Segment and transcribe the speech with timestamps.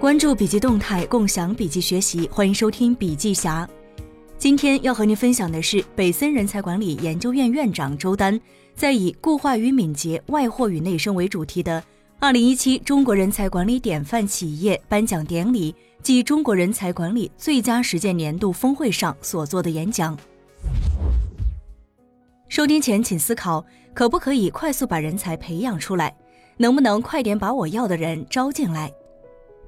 [0.00, 3.68] 关注笔记动态，共享笔记学习，欢迎收听笔记侠。
[4.38, 8.40] 今天要和您分享的是北森人才管理研究院院长周丹
[8.76, 11.82] 在以“固化与敏捷，外货与内生”为主题的
[12.20, 20.16] 二零一七中国人才管理典范企业颁奖典礼暨中国人才管理最佳实践年度峰会上所做的演讲。
[22.48, 26.16] 收听前请思考：可不可以快速把人才培养出来？
[26.56, 28.92] 能不能快点把我要的人招进来？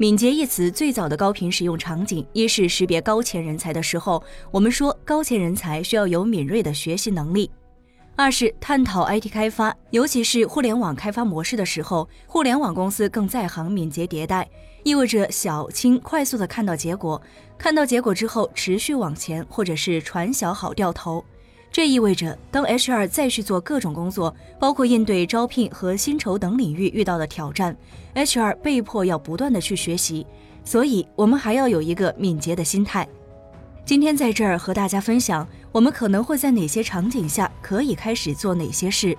[0.00, 7.50] 敏捷一词最早的高频使用场景，一是识别高潜人才的时候，我们说高潜人才需要有敏锐的学习能力；
[8.14, 14.48] 二是探讨 IT 开发，尤其是互联网开发模式的时候，互联网公司更在行敏捷迭代，
[14.84, 17.20] 意味着小轻快速的看到结果，
[17.58, 21.24] 看到结果之后持续往前，或者是船小好掉头。
[21.78, 27.76] 这意味着，当 HR 再去做各种工作，包括应对招聘和薪酬等领域遇到的挑战
[28.16, 30.26] ，HR 被迫要不断的去学习。
[30.64, 33.06] 所以，我们还要有一个敏捷的心态。
[33.84, 39.16] 今天在这儿和大家分享，我们可能会在哪些场景下可以开始做哪些事。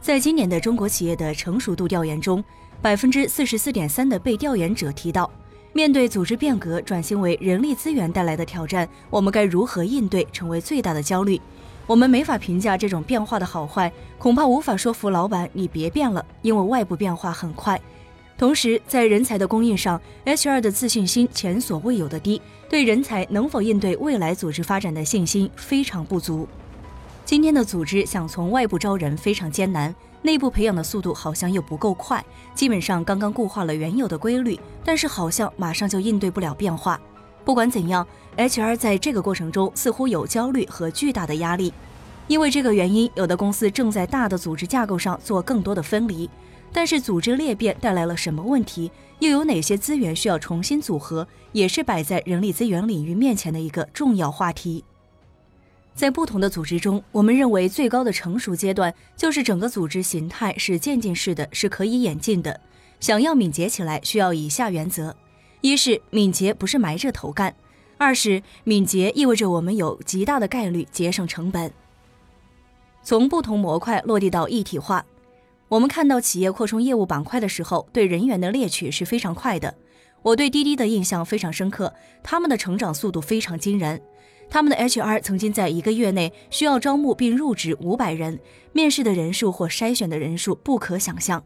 [0.00, 2.42] 在今年的中国企业的成熟度调研中，
[2.80, 5.28] 百分之四十四点三的被调研者提到。
[5.72, 11.40] 面对组织变革转型为人力资源带来的挑战，我们该如何应对，成为最大的焦虑。
[11.86, 17.80] 我们没法评价这种变化的好坏，恐怕无法说服老板你别变了，因为外部变化很快。
[18.36, 26.46] 同时，在人才的供应上，HR 的自信心前所未有的低，对人才能否应对未来组织发展的信心非常不足。
[27.28, 29.94] 今天的组织想从外部招人非常艰难。
[30.22, 36.98] 内部培养的速度好像又不够快，基本上刚刚固化了原有的规律，但是好像马上就应对不了变化。
[37.44, 38.06] 不管怎样
[38.38, 41.70] ，HR 在这个过程中似乎有焦虑和巨大的压力。
[42.28, 46.30] 因为这个原因，有的公司正在大的组织架构上做更多的分离。
[46.72, 48.90] 但是组织裂变带来了什么问题？
[49.18, 51.28] 又有哪些资源需要重新组合？
[51.52, 54.82] 也是摆在人力资源领域面前的一个重要话题。
[55.98, 62.60] 在不同的组织中，我们认为最高的成熟阶段就是整个组织形态是渐进式的，是可以演进的。
[63.00, 65.16] 想要敏捷起来，需要以下原则：
[65.60, 67.50] 一是敏捷不是埋着头干；
[67.96, 71.72] 二是敏捷意味着我们有极大的概率节省成本。
[73.02, 75.04] 从不同模块落地到一体化，
[75.66, 79.74] 我们看到企业扩充业务板块的时候，对人员的猎取是非常快的。
[80.22, 81.92] 我对滴滴的印象非常深刻，
[82.22, 84.00] 他们的成长速度非常惊人。
[84.50, 88.38] 他们的 HR 曾经在一个月内需要招募并入职五百人，
[88.72, 91.42] 面试的人数或筛选的人数不可想象。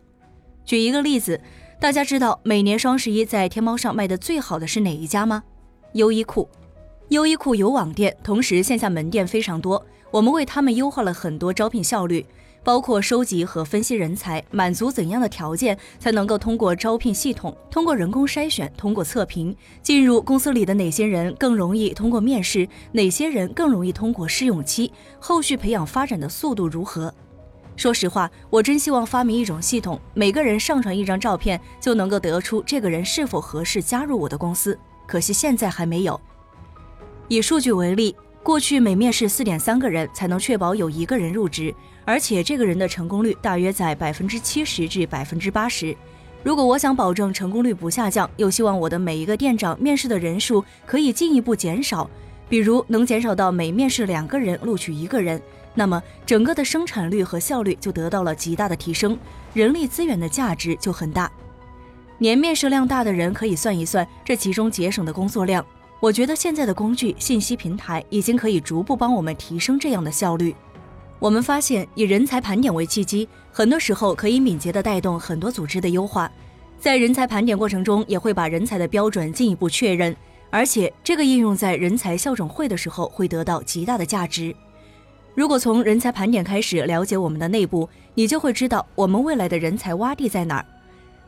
[0.64, 1.40] 举一个例子，
[1.80, 5.42] 大家知道每年双十一在天猫上卖的最好的是哪一家吗？
[5.94, 6.48] 优衣库。
[7.08, 9.84] 优衣库有网店，同时线下门店非常多。
[10.10, 12.24] 我们为他们优化了很多招聘效率。
[12.64, 27.12] 包括收集和分析人才，满足怎样的条件才能够通过招聘系统、通过人工筛选、通过测评进入公司里的哪些人更容易通过面试，哪些人更容易通过试用期，后续培养发展的速度如何？
[27.74, 34.78] 说实话，我真希望发明一种系统，每个人上传一张照片就能够得出这个人是否合适加入我的公司。
[35.06, 36.20] 可惜现在还没有。
[37.28, 38.14] 以数据为例。
[38.42, 41.72] 过去每面试四点三个人才能确保有一个人入职，
[42.04, 45.96] 而且这个人的成功率大约在百分之七十至百分之八十。
[46.42, 52.10] 如果我想保证成功率不下降，又希望我的每一个店长面试的人数可以进一步减少，
[52.48, 55.40] 比如能减少到每面试两个人录取一个人，
[55.76, 59.16] 那么整个的生产率和效率就得到了极大的提升，
[59.54, 61.30] 人力资源的价值就很大。
[62.18, 65.64] 年面试量大的人可以算一算这其中节省的工作量。
[66.02, 70.52] 我觉得现在的工具、信息平台已经可以逐步帮我们提升这样的效率。
[71.20, 76.28] 我们发现，以人才盘点为契机，很多时候可以敏捷地带动很多组织的优化。
[76.76, 80.16] 在人才盘点过程中，也会把人才的标准进一步确认，
[80.50, 84.52] 而且这个应用在人才校准会的时候会得到极大的价值。
[85.36, 90.66] 如果从人才盘点开始了解我们的内部，你就会知道我们未来的人才洼地在哪儿。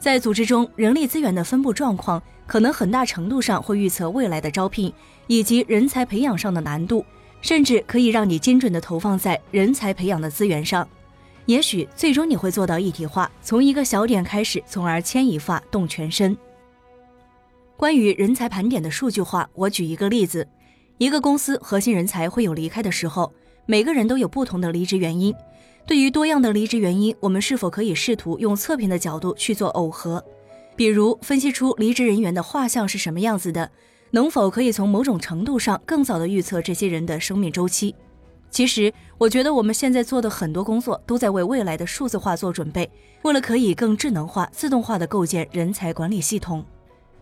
[0.01, 4.93] 在组织中，人力资源的分布状况可能很大程度上会预测未来的招聘
[5.27, 7.05] 以及人才培养上的难度，
[7.41, 10.87] 甚至可以让你精准的投放在人才培养的资源上。
[11.47, 16.37] 也许最终你会做到一体化，从一个小点开始，从而牵一发动全身。
[17.77, 20.47] 关于人才盘点的数据化，我举一个例子：
[20.97, 23.33] 一个公司核心人才会有离开的时候，
[23.67, 25.35] 每个人都有不同的离职原因。
[25.87, 30.25] 对于多样的离职原因，我们是否可以试图用测评的角度去做耦合？
[30.76, 33.71] 比如分析出离职人员的画像是什么样子的，
[34.10, 37.94] 能否可以从某种程度上更早的预测这些人的生命周期？
[38.50, 42.88] 其实，我觉得我们现在做的很多工作都在为未来的数字化做准备，
[43.22, 46.65] 为了可以更智能化、自动化的构建人才管理系统。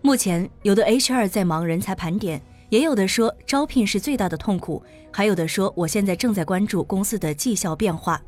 [0.03, 8.21] 目前，有的 HR 在忙人才盘点，也有的说招聘是最大的痛苦，还有的说我现在正在关注公司的绩效变化。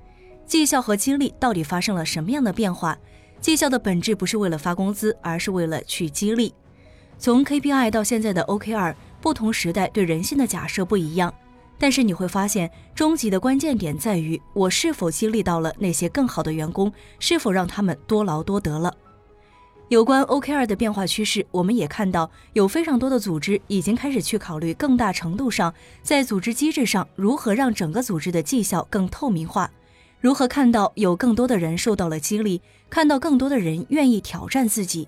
[0.46, 2.96] 绩效和激励到底发生了什么样的变化？
[3.40, 6.54] 绩效的本质不是为了发工资，而是为了去激励。
[7.18, 11.32] 从 KPI 到现在的 OKR，不同时代对人性的假设不一样，
[11.78, 18.94] 但是你会发现，终极的关键点在于我是否激励到了那些更好的员工，是否让他们多劳多得了。
[19.88, 25.72] 有关 OKR 的变化趋势，我们也看到有非常多的组织已经开始去考虑更大程度上
[26.02, 29.70] 在组织机制上如何让整个组织的绩效更透明化，
[30.24, 35.06] 如何看到有更多的人受到了激励，看到更多的人愿意挑战自己。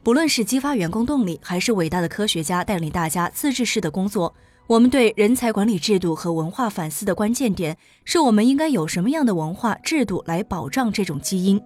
[0.00, 4.32] 不论是激发员工动力，还是伟大的科学家带领大家自治式的工作，
[4.68, 11.60] 我们对人才管理制度和文化反思的关键点是我们应该有什么样的文化制度来保障这种基因。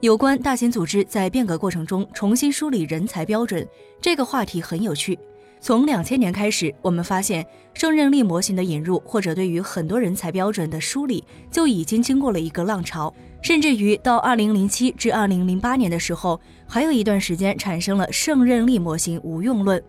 [0.00, 3.64] 有关大型组织在变革过程中重新梳理人才标准
[4.00, 5.16] 这个话题很有趣。
[5.60, 7.44] 从两千年开始，我们发现
[7.74, 13.12] 胜任力模型的引入，或者对于很多人才标准的梳理，就已经经过了一个浪潮。
[13.42, 19.82] 甚至于到二零零七至二零零八年的时候，还有一段时间产生了胜任力模型无用论。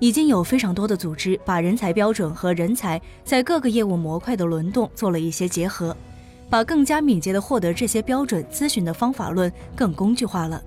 [0.00, 5.96] 已经有非常多的组织把人才标准和人才在各个业务模块的轮动做了一些结合。
[6.50, 10.62] 把更加敏捷地获得这些标准咨询的方法论更工具化了。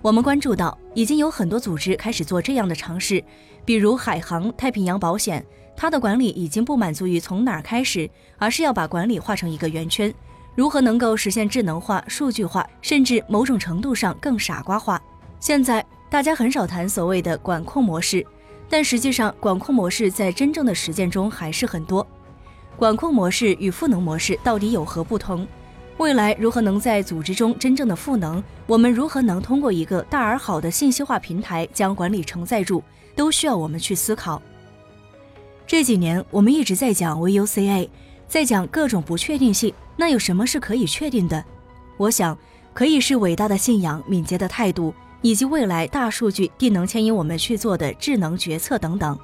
[0.00, 3.22] 我们关注到，已经有很多组织开始做这样的尝试，
[3.64, 5.44] 比如海航太平洋保险，
[5.76, 8.08] 它的管理已经不满足于从哪儿开始，
[8.38, 10.14] 而是要把管理画成一个圆圈，
[10.54, 15.02] 如何能够实现智能化、数据化，甚至某种程度上更傻瓜化。
[15.40, 18.24] 现在大家很少谈所谓的管控模式，
[18.68, 22.06] 但实际上管控模式在真正的实践中还是很多。
[22.76, 25.44] 管控模式与赋能模式到底有何不同？
[25.98, 28.42] 未来如何能在组织中真正的赋能？
[28.68, 32.82] 我们如何能通过一个大而好的信息化平台将管理承载住？
[33.16, 34.40] 都需要我们去思考。
[35.66, 37.88] 这几年我们一直在讲 VUCA，
[38.28, 39.74] 在讲各种不确定性。
[39.96, 41.44] 那有什么是可以确定的？
[41.96, 42.38] 我想
[42.72, 49.18] 可以是伟大的信仰、敏捷的态度，以及未来大数据定能牵引我们去做的智能决策等等。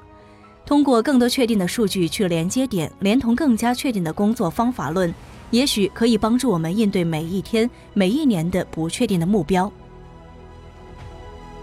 [0.65, 5.13] 通过更多确定的数据去连接点，连同更加确定的工作方法论，
[5.51, 9.71] 也许可以帮助我们应对每一天、每一年的不确定的目标。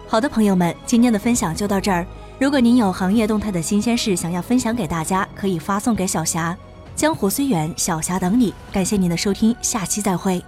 [0.06, 2.06] 好的，朋友们，今天的分享就到这儿。
[2.38, 6.56] 如果您有行业动态的新鲜事想要分享给大家，可以发送给小霞。
[6.94, 8.52] 江湖虽远，小霞等你。
[8.70, 10.43] 感谢您的收听，下期再会。